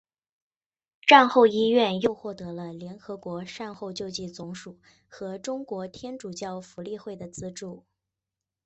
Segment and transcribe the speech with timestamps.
[1.05, 7.85] 战后医院又获得了联合国善后救济总署和中国天主教福利会的资助。